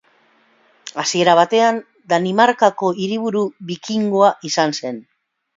Hasiera 1.01 1.35
batean, 1.39 1.77
Danimarkako 2.13 2.91
hiriburu 3.05 3.47
bikingoa 3.73 4.35
izan 4.51 4.79
zen. 4.83 4.99